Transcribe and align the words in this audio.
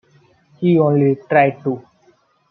He 0.57 0.79
only 0.79 1.15
tried 1.29 1.61
to. 1.63 1.85